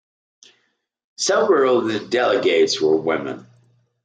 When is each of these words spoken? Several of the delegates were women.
Several 1.17 1.77
of 1.77 1.85
the 1.87 1.99
delegates 1.99 2.81
were 2.81 2.97
women. 2.97 3.45